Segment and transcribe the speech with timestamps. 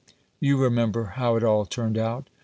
[0.39, 2.27] You remember how it all turned out.